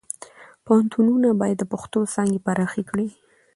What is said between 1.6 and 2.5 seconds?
پښتو څانګې